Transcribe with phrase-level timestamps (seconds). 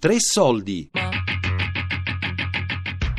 [0.00, 0.88] Tre soldi.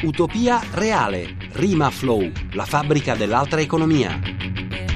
[0.04, 1.36] Utopia reale.
[1.52, 4.17] Rima Flow, la fabbrica dell'altra economia.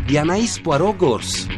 [0.05, 1.52] Di Anaïs Poirot Gors.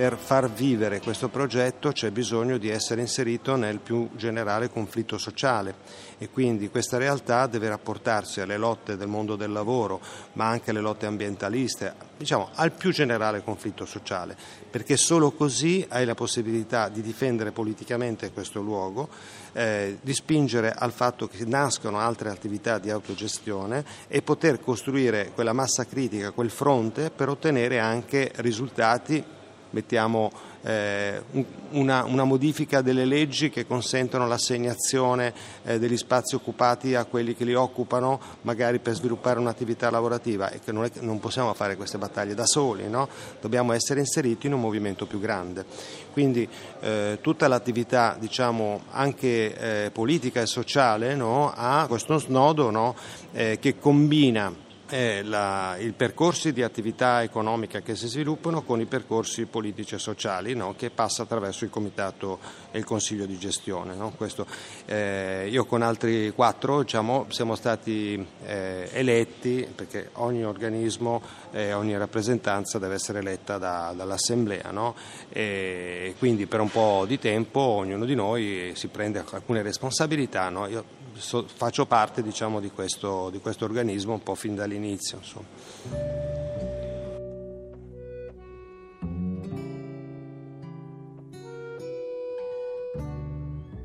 [0.00, 5.74] Per far vivere questo progetto c'è bisogno di essere inserito nel più generale conflitto sociale
[6.16, 10.00] e quindi questa realtà deve rapportarsi alle lotte del mondo del lavoro,
[10.32, 14.34] ma anche alle lotte ambientaliste, diciamo al più generale conflitto sociale,
[14.70, 19.06] perché solo così hai la possibilità di difendere politicamente questo luogo,
[19.52, 25.52] eh, di spingere al fatto che nascano altre attività di autogestione e poter costruire quella
[25.52, 29.36] massa critica, quel fronte per ottenere anche risultati
[29.70, 30.30] mettiamo
[30.62, 31.22] eh,
[31.70, 35.32] una, una, modifica delle leggi che consentono l'assegnazione
[35.64, 40.60] eh, degli spazi occupati a quelli che li occupano, magari per sviluppare un'attività lavorativa e
[40.60, 43.08] che non, è, non possiamo fare queste battaglie da soli, no?
[43.40, 45.64] dobbiamo essere inseriti in un movimento più grande.
[46.12, 46.46] Quindi
[46.80, 51.52] eh, tutta l'attività diciamo, anche eh, politica e sociale no?
[51.54, 52.94] ha questo snodo no?
[53.32, 58.86] Eh, che combina è la, i percorsi di attività economica che si sviluppano con i
[58.86, 60.74] percorsi politici e sociali no?
[60.76, 62.40] che passa attraverso il comitato
[62.72, 63.94] e il consiglio di gestione.
[63.94, 64.12] No?
[64.16, 64.46] Questo,
[64.86, 71.96] eh, io con altri quattro diciamo, siamo stati eh, eletti perché ogni organismo e ogni
[71.96, 74.96] rappresentanza deve essere eletta da, dall'assemblea no?
[75.28, 80.50] e quindi per un po' di tempo ognuno di noi si prende alcune responsabilità.
[80.68, 85.18] Io, so, faccio parte diciamo, di, questo, di, questo, organismo un po' fin dall'inizio.
[85.18, 85.46] Insomma.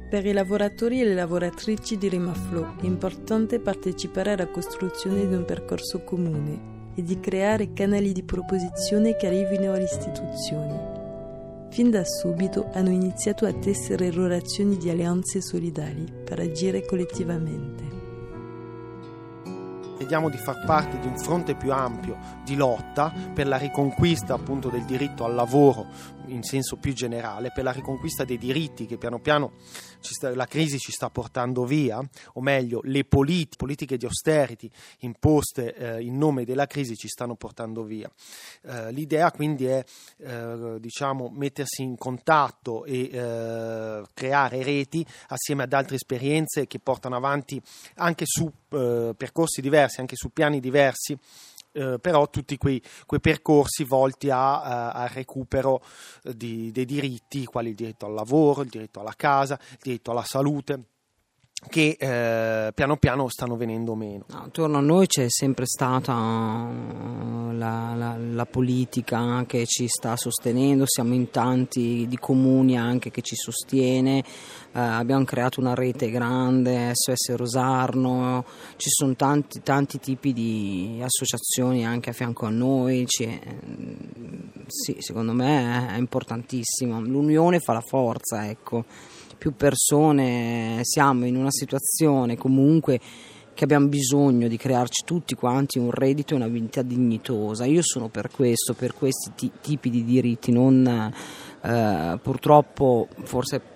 [0.10, 5.44] Per i lavoratori e le lavoratrici di Rimaflow è importante partecipare alla costruzione di un
[5.44, 10.95] percorso comune e di creare canali di proposizione che arrivino alle istituzioni.
[11.76, 17.84] Fin da subito hanno iniziato a tessere relazioni di alleanze solidali per agire collettivamente.
[19.98, 24.70] Vediamo di far parte di un fronte più ampio di lotta per la riconquista appunto
[24.70, 25.88] del diritto al lavoro
[26.28, 29.54] in senso più generale, per la riconquista dei diritti che piano piano
[30.00, 32.00] sta, la crisi ci sta portando via,
[32.34, 34.70] o meglio le politi- politiche di austerity
[35.00, 38.10] imposte eh, in nome della crisi ci stanno portando via.
[38.64, 39.84] Eh, l'idea quindi è
[40.18, 47.16] eh, diciamo, mettersi in contatto e eh, creare reti assieme ad altre esperienze che portano
[47.16, 47.62] avanti
[47.96, 51.18] anche su eh, percorsi diversi, anche su piani diversi
[51.76, 55.82] eh, però tutti quei, quei, percorsi volti a, al recupero
[56.24, 60.24] di, dei diritti, quali il diritto al lavoro, il diritto alla casa, il diritto alla
[60.24, 60.84] salute
[61.68, 64.26] che eh, piano piano stanno venendo meno.
[64.30, 70.16] No, attorno a noi c'è sempre stata uh, la, la, la, politica che ci sta
[70.16, 74.24] sostenendo, siamo in tanti di comuni anche che ci sostiene,
[74.76, 78.44] uh, abbiamo creato una rete grande, SOS Rosarno,
[78.76, 83.40] ci sono tanti, tanti tipi di associazioni anche a fianco a noi, ci,
[84.68, 88.84] sì, secondo me è importantissimo, l'unione fa la forza, ecco
[89.38, 93.00] più persone siamo in una situazione comunque
[93.54, 97.66] che abbiamo bisogno di crearci tutti quanti un reddito e una vita dignitosa.
[97.66, 100.86] Io sono per questo, per questi t- tipi di diritti, non
[101.62, 103.75] eh, purtroppo forse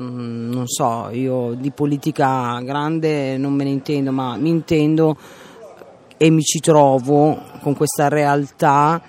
[0.00, 5.16] mm, non so, io di politica grande non me ne intendo, ma mi intendo
[6.16, 9.02] e mi ci trovo con questa realtà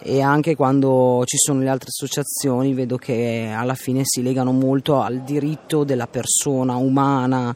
[0.00, 5.00] e anche quando ci sono le altre associazioni vedo che alla fine si legano molto
[5.00, 7.54] al diritto della persona umana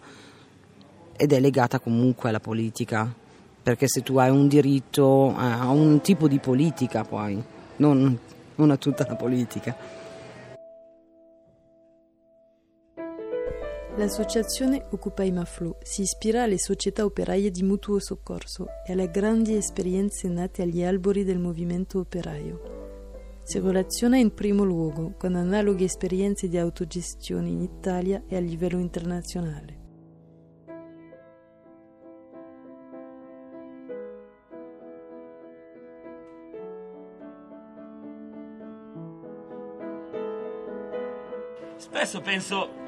[1.16, 3.14] ed è legata comunque alla politica
[3.62, 7.40] perché se tu hai un diritto eh, a un tipo di politica poi
[7.76, 8.18] non,
[8.56, 9.76] non a tutta la politica
[14.02, 20.26] L'associazione Occupy Maflo si ispira alle società operaie di mutuo soccorso e alle grandi esperienze
[20.26, 23.38] nate agli albori del movimento operaio.
[23.44, 28.81] Si relaziona in primo luogo con analoghe esperienze di autogestione in Italia e a livello
[28.81, 29.78] internazionale.
[41.76, 42.81] Spesso penso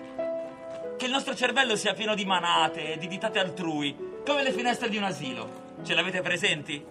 [0.97, 4.97] che il nostro cervello sia pieno di manate, di ditate altrui, come le finestre di
[4.97, 5.63] un asilo.
[5.83, 6.85] Ce l'avete presenti?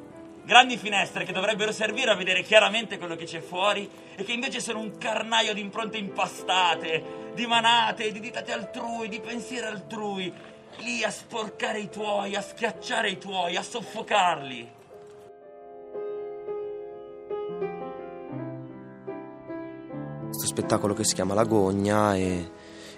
[0.44, 4.60] Grandi finestre che dovrebbero servire a vedere chiaramente quello che c'è fuori e che invece
[4.60, 10.32] sono un carnaio di impronte impastate, di manate, di ditate altrui, di pensieri altrui,
[10.80, 14.82] lì a sporcare i tuoi, a schiacciare i tuoi, a soffocarli.
[20.54, 22.52] spettacolo che si chiama L'Agogna e,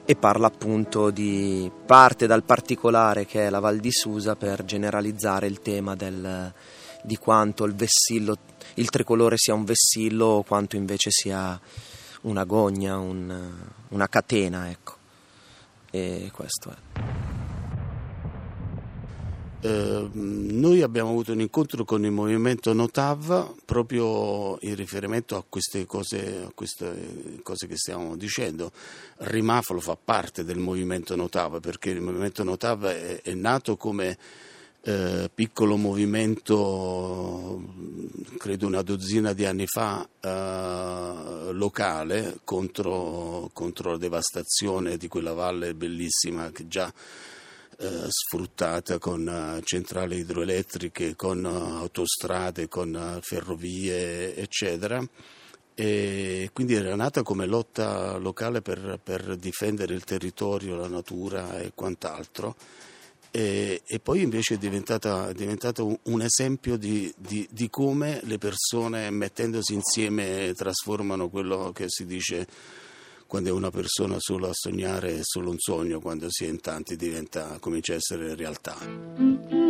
[0.06, 5.48] e parla appunto di parte dal particolare che è la Val di Susa per generalizzare
[5.48, 6.54] il tema del,
[7.02, 8.38] di quanto il vessillo,
[8.75, 11.60] il tricolore sia un vessillo o quanto invece sia
[12.22, 13.52] una gogna, un,
[13.90, 14.94] una catena, ecco.
[15.90, 17.35] E questo è.
[19.65, 25.88] Eh, noi abbiamo avuto un incontro con il movimento Notav proprio in riferimento a queste
[25.88, 28.71] cose, a queste cose che stiamo dicendo.
[29.17, 34.15] Rimafolo fa parte del movimento Notav perché il movimento Notav è, è nato come
[34.83, 37.59] eh, piccolo movimento,
[38.38, 45.73] credo una dozzina di anni fa, eh, locale contro, contro la devastazione di quella valle
[45.73, 46.94] bellissima che già
[47.77, 55.06] eh, sfruttata con uh, centrali idroelettriche, con uh, autostrade, con ferrovie, eccetera.
[55.77, 61.74] E quindi era nata come lotta locale per, per difendere il territorio, la natura e
[61.75, 62.56] quant'altro.
[63.30, 68.22] E, e, poi invece è diventata, è diventata un, un, esempio di, di, di, come
[68.24, 72.48] le persone mettendosi insieme trasformano quello che si dice
[73.36, 76.62] quando è una persona solo a sognare è solo un sogno, quando si è in
[76.62, 79.64] tanti diventa, comincia a essere realtà.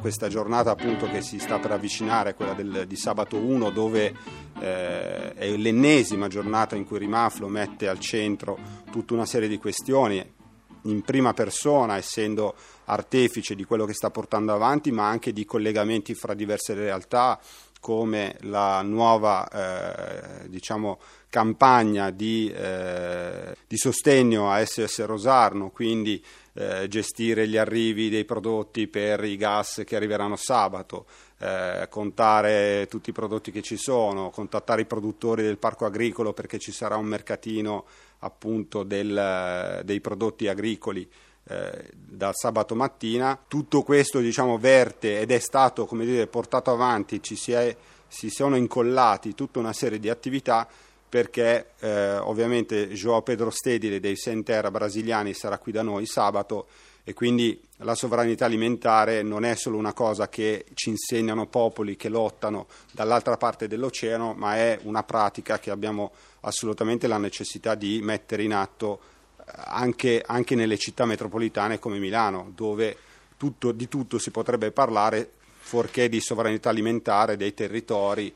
[0.00, 4.14] Questa giornata appunto che si sta per avvicinare, quella del, di sabato 1, dove
[4.60, 8.58] eh, è l'ennesima giornata in cui Rimaflo mette al centro
[8.90, 10.40] tutta una serie di questioni,
[10.82, 12.54] in prima persona, essendo
[12.86, 17.38] artefice di quello che sta portando avanti, ma anche di collegamenti fra diverse realtà,
[17.82, 26.22] come la nuova eh, diciamo, campagna di, eh, di, sostegno a SS Rosarno, quindi
[26.54, 31.06] eh, gestire gli arrivi dei prodotti per i gas che arriveranno sabato,
[31.38, 36.58] eh, contare tutti i prodotti che ci sono, contattare i produttori del parco agricolo perché
[36.58, 37.84] ci sarà un mercatino
[38.18, 41.08] appunto del, dei prodotti agricoli.
[41.44, 47.20] Eh, dal sabato mattina tutto questo diciamo verte ed è stato come dire portato avanti
[47.20, 47.76] ci si, è,
[48.06, 50.68] si sono incollati tutta una serie di attività
[51.12, 56.68] perché eh, ovviamente João Pedro Stedile dei Senterra brasiliani sarà qui da noi sabato
[57.04, 62.08] e quindi la sovranità alimentare non è solo una cosa che ci insegnano popoli che
[62.08, 68.44] lottano dall'altra parte dell'oceano, ma è una pratica che abbiamo assolutamente la necessità di mettere
[68.44, 69.00] in atto
[69.36, 72.96] eh, anche, anche nelle città metropolitane come Milano, dove
[73.36, 78.34] tutto, di tutto si potrebbe parlare, fuorché di sovranità alimentare dei territori,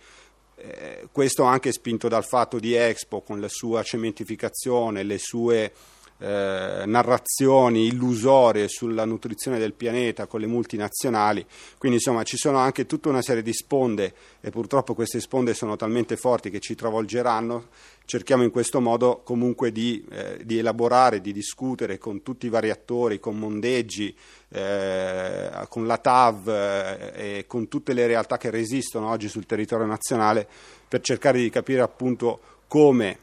[0.57, 5.73] eh, questo anche spinto dal fatto di Expo con la sua cementificazione, le sue
[6.19, 11.45] eh, narrazioni illusorie sulla nutrizione del pianeta con le multinazionali,
[11.77, 15.77] quindi insomma ci sono anche tutta una serie di sponde e purtroppo queste sponde sono
[15.77, 17.67] talmente forti che ci travolgeranno,
[18.07, 22.71] cerchiamo in questo modo comunque di, eh, di elaborare, di discutere con tutti i vari
[22.71, 24.17] attori, con Mondeggi,
[24.49, 29.87] eh, con la TAV eh, e con tutte le realtà che resistono oggi sul territorio
[29.87, 30.47] nazionale
[30.89, 33.19] per cercare di capire appunto come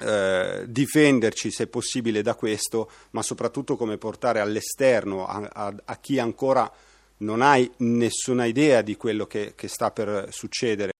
[0.00, 6.18] eh, difenderci se possibile da questo, ma soprattutto come portare all'esterno a, a, a chi
[6.18, 6.70] ancora
[7.18, 10.95] non ha nessuna idea di quello che, che sta per succedere.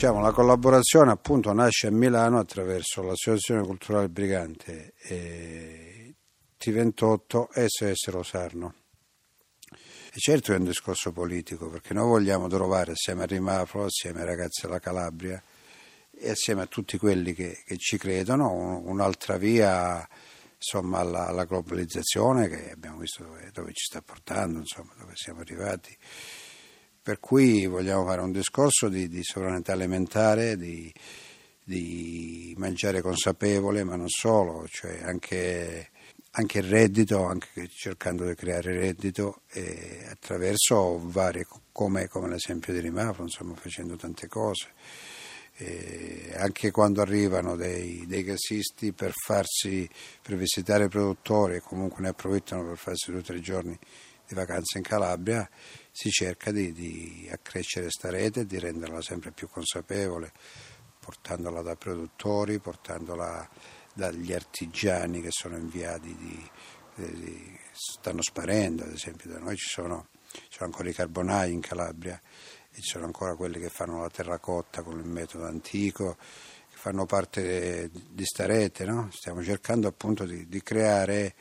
[0.00, 6.14] Diciamo, la collaborazione appunto nasce a Milano attraverso l'Associazione Culturale Brigante e
[6.58, 8.74] T28 SS Rosarno.
[9.68, 14.24] E certo è un discorso politico, perché noi vogliamo trovare assieme a Rimafro, assieme ai
[14.24, 15.42] ragazzi della Calabria
[16.10, 20.08] e assieme a tutti quelli che, che ci credono un'altra via
[20.56, 25.40] insomma, alla, alla, globalizzazione che abbiamo visto dove, dove ci sta portando, insomma, dove siamo
[25.40, 25.94] arrivati.
[27.10, 30.94] Per cui vogliamo fare un discorso di, di sovranità alimentare, di,
[31.64, 35.90] di mangiare consapevole, ma non solo, cioè anche
[36.30, 39.40] anche il reddito, anche cercando di creare reddito
[40.08, 44.68] attraverso varie, come, come, l'esempio di Rimafro, insomma facendo tante cose.
[45.56, 49.90] E anche quando arrivano dei, dei gassisti per farsi
[50.22, 53.76] per visitare i produttori e comunque ne approfittano per farsi due o tre giorni
[54.30, 55.48] di vacanza in Calabria,
[56.00, 60.32] si cerca di, di accrescere questa rete e di renderla sempre più consapevole,
[60.98, 63.46] portandola da produttori, portandola
[63.92, 66.50] dagli artigiani che sono inviati di,
[66.94, 71.60] di, stanno sparendo, ad esempio da noi ci sono ci sono ancora i carbonai in
[71.60, 72.18] Calabria
[72.70, 77.04] e ci sono ancora quelli che fanno la terracotta con il metodo antico, che fanno
[77.04, 79.10] parte di sta rete, no?
[79.12, 81.34] stiamo cercando appunto di, di creare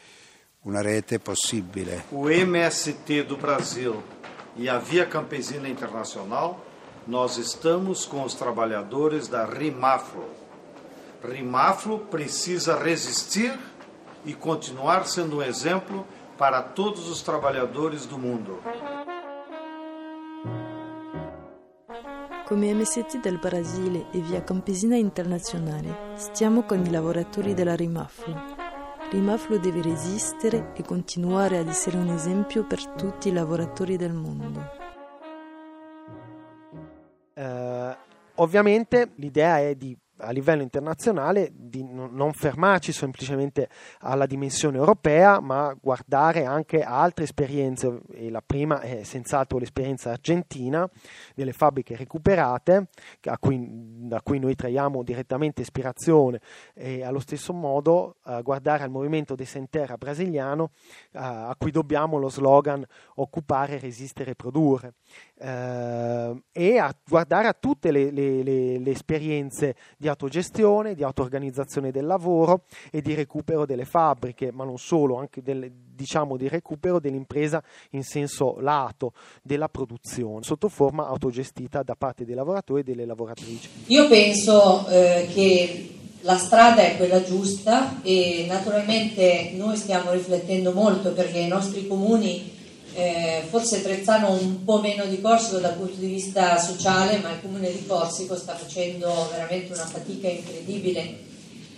[0.63, 2.07] una rete possibile.
[2.09, 4.03] O MST do Brasil
[4.59, 6.59] e a Via Campesina Internacional,
[7.07, 10.25] nós estamos com os trabalhadores da Rimaflo.
[11.23, 13.57] Rimaflo precisa resistir
[14.25, 16.05] e continuar sendo um exemplo
[16.37, 18.61] para todos os trabalhadores do mundo.
[22.45, 28.58] Come MST del Brasile e Via Campesina Internazionale stiamo con i lavoratori della Rimaflo.
[29.11, 34.61] Rimaflo deve resistere e continuare ad essere un esempio per tutti i lavoratori del mondo.
[37.33, 37.97] Eh,
[38.35, 45.75] ovviamente l'idea è di a livello internazionale di non fermarci semplicemente alla dimensione europea, ma
[45.79, 48.01] guardare anche a altre esperienze.
[48.11, 50.89] E la prima è senz'altro l'esperienza argentina
[51.35, 52.87] delle fabbriche recuperate,
[53.39, 53.57] cui,
[54.07, 56.41] da cui noi traiamo direttamente ispirazione,
[56.73, 62.17] e allo stesso modo uh, guardare al movimento de Senterra brasiliano, uh, a cui dobbiamo
[62.17, 62.83] lo slogan
[63.15, 64.93] occupare, resistere, produrre.
[65.39, 71.57] Uh, e a guardare a tutte le, le, le, le esperienze di autogestione, di auto-organizzazione
[71.91, 76.99] del lavoro e di recupero delle fabbriche, ma non solo, anche del, diciamo di recupero
[76.99, 77.61] dell'impresa
[77.91, 83.69] in senso lato della produzione, sotto forma autogestita da parte dei lavoratori e delle lavoratrici.
[83.87, 85.89] Io penso eh, che
[86.21, 92.57] la strada è quella giusta e naturalmente noi stiamo riflettendo molto perché i nostri comuni
[92.93, 97.41] eh, forse Trezzano un po' meno di Corsico dal punto di vista sociale, ma il
[97.41, 101.27] comune di Corsico sta facendo veramente una fatica incredibile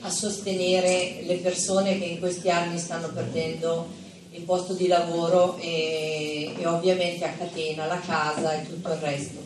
[0.01, 3.88] a sostenere le persone che in questi anni stanno perdendo
[4.31, 9.39] il posto di lavoro e, e ovviamente a catena la casa e tutto il resto.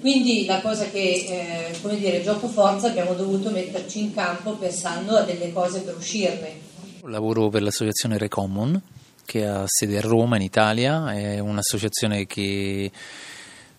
[0.00, 5.16] Quindi la cosa che, eh, come dire, gioco forza abbiamo dovuto metterci in campo pensando
[5.16, 6.66] a delle cose per uscirne.
[7.02, 8.80] Lavoro per l'associazione Recommon
[9.28, 12.90] che ha sede a Roma in Italia, è un'associazione che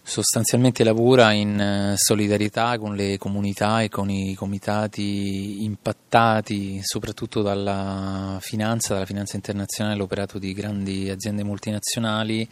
[0.01, 8.37] sostanzialmente lavora in eh, solidarietà con le comunità e con i comitati impattati soprattutto dalla
[8.41, 12.47] finanza, dalla finanza internazionale, l'operato di grandi aziende multinazionali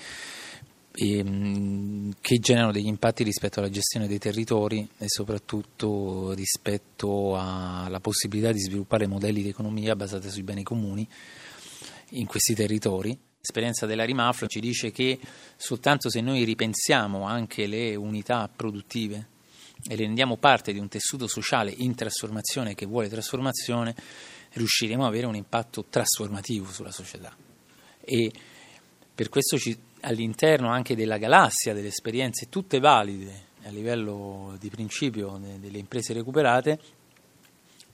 [1.00, 8.00] e, mm, che generano degli impatti rispetto alla gestione dei territori e soprattutto rispetto alla
[8.00, 11.08] possibilità di sviluppare modelli di economia basati sui beni comuni
[12.12, 13.26] in questi territori.
[13.50, 15.18] L'esperienza della Rimaflo ci dice che
[15.56, 19.30] soltanto se noi ripensiamo anche le unità produttive
[19.88, 23.96] e le rendiamo parte di un tessuto sociale in trasformazione che vuole trasformazione,
[24.51, 27.34] riusciremo ad avere un impatto trasformativo sulla società.
[28.01, 28.34] E
[29.16, 35.39] per questo ci, all'interno anche della galassia delle esperienze tutte valide a livello di principio
[35.58, 36.82] delle imprese recuperate,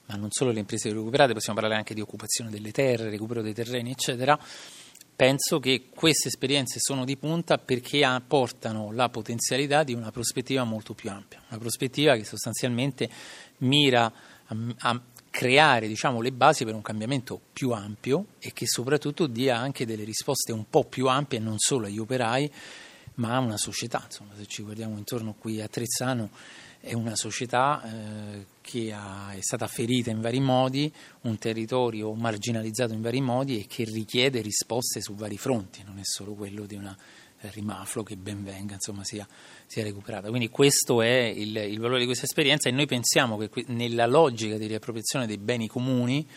[0.07, 3.53] ma non solo le imprese recuperate, possiamo parlare anche di occupazione delle terre, recupero dei
[3.53, 4.35] terreni, eccetera.
[5.15, 10.93] Penso che queste esperienze sono di punta perché portano la potenzialità di una prospettiva molto
[10.93, 13.09] più ampia, una prospettiva che sostanzialmente
[13.59, 14.11] mira
[14.45, 19.57] a, a creare diciamo, le basi per un cambiamento più ampio e che soprattutto dia
[19.57, 22.51] anche delle risposte un po' più ampie non solo agli operai
[23.15, 24.01] ma a una società.
[24.05, 26.29] Insomma, se ci guardiamo intorno qui a Trezzano
[26.79, 30.91] è una società eh, che ha, è stata ferita in vari modi,
[31.21, 36.03] un territorio marginalizzato in vari modi e che richiede risposte su vari fronti, non è
[36.03, 36.97] solo quello di una
[37.51, 39.27] rimaflo che ben venga insomma, sia,
[39.65, 40.29] sia, recuperata.
[40.29, 44.57] Quindi questo è il, il, valore di questa esperienza e noi pensiamo che nella logica
[44.57, 46.27] di riappropriazione dei beni comuni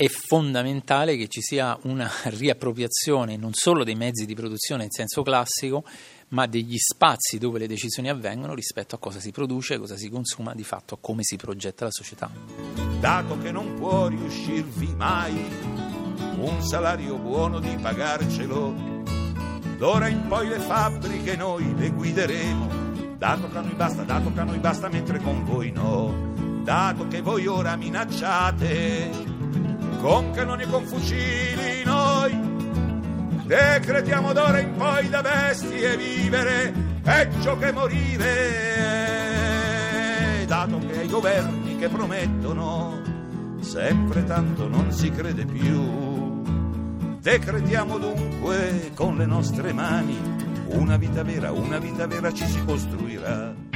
[0.00, 5.24] è fondamentale che ci sia una riappropriazione non solo dei mezzi di produzione in senso
[5.24, 5.82] classico,
[6.28, 10.54] ma degli spazi dove le decisioni avvengono rispetto a cosa si produce, cosa si consuma,
[10.54, 12.30] di fatto a come si progetta la società.
[13.00, 15.34] Dato che non può riuscirvi mai
[16.36, 19.02] un salario buono di pagarcelo,
[19.78, 23.16] d'ora in poi le fabbriche noi le guideremo.
[23.18, 26.36] Dato che a noi basta, dato che a noi basta, mentre con voi no.
[26.62, 29.37] Dato che voi ora minacciate
[30.00, 32.56] con cannoni e con fucili noi
[33.44, 38.34] decretiamo d'ora in poi da bestie vivere, peggio che morire,
[40.46, 43.00] dato che ai governi che promettono
[43.60, 46.42] sempre tanto non si crede più.
[47.20, 50.16] Decretiamo dunque con le nostre mani
[50.68, 53.67] una vita vera, una vita vera ci si costruirà.